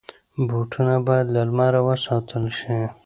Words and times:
بوټونه 0.47 0.95
باید 1.07 1.27
له 1.35 1.41
لمره 1.47 1.79
وساتل 1.87 2.43
شي. 2.59 2.79